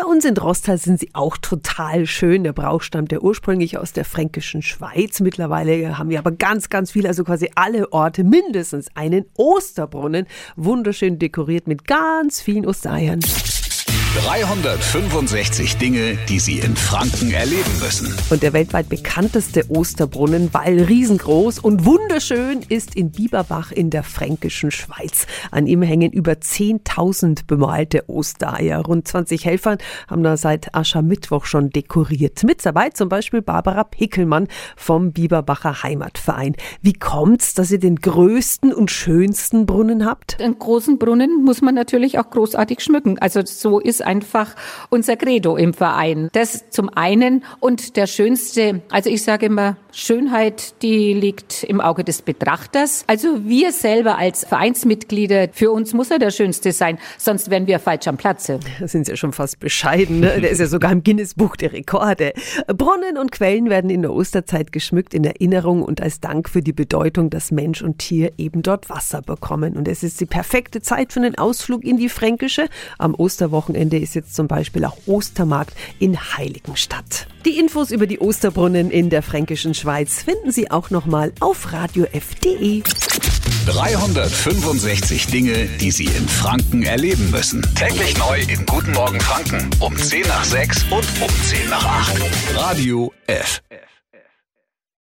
[0.00, 2.44] Bei uns in Rostal sind sie auch total schön.
[2.44, 5.18] Der Brauch stammt ja ursprünglich aus der fränkischen Schweiz.
[5.18, 10.28] Mittlerweile haben wir aber ganz, ganz viel, also quasi alle Orte mindestens einen Osterbrunnen.
[10.54, 13.18] Wunderschön dekoriert mit ganz vielen Ostereiern.
[14.16, 18.16] 365 Dinge, die Sie in Franken erleben müssen.
[18.30, 24.70] Und der weltweit bekannteste Osterbrunnen, weil riesengroß und wunderschön, ist in Bieberbach in der fränkischen
[24.70, 25.26] Schweiz.
[25.50, 28.80] An ihm hängen über 10.000 bemalte Ostereier.
[28.80, 29.76] Rund 20 Helfer
[30.08, 32.42] haben da seit Aschermittwoch schon dekoriert.
[32.44, 36.56] Mit dabei zum Beispiel Barbara Pickelmann vom Bieberbacher Heimatverein.
[36.80, 40.40] Wie kommt's, dass ihr den größten und schönsten Brunnen habt?
[40.40, 43.18] Einen großen Brunnen muss man natürlich auch großartig schmücken.
[43.18, 44.54] Also so ist einfach
[44.90, 46.28] unser Credo im Verein.
[46.32, 52.04] Das zum einen und der schönste, also ich sage immer, Schönheit, die liegt im Auge
[52.04, 53.04] des Betrachters.
[53.06, 57.78] Also wir selber als Vereinsmitglieder, für uns muss er der schönste sein, sonst wären wir
[57.78, 58.60] falsch am Platze.
[58.78, 60.20] Da sind Sie ja schon fast bescheiden.
[60.20, 60.40] Ne?
[60.40, 62.32] Der ist ja sogar im Guinness-Buch der Rekorde.
[62.66, 66.72] Brunnen und Quellen werden in der Osterzeit geschmückt in Erinnerung und als Dank für die
[66.72, 69.76] Bedeutung, dass Mensch und Tier eben dort Wasser bekommen.
[69.76, 72.68] Und es ist die perfekte Zeit für einen Ausflug in die Fränkische.
[72.98, 77.26] Am Osterwochenende ist jetzt zum Beispiel auch Ostermarkt in Heiligenstadt.
[77.44, 82.82] Die Infos über die Osterbrunnen in der fränkischen Schweiz finden Sie auch nochmal auf radiof.de.
[83.66, 87.62] 365 Dinge, die Sie in Franken erleben müssen.
[87.74, 92.22] Täglich neu in Guten Morgen Franken um 10 nach 6 und um 10 nach 8.
[92.54, 93.62] Radio F.